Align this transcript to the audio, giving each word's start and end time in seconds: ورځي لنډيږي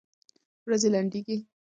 ورځي 0.65 0.89
لنډيږي 0.93 1.37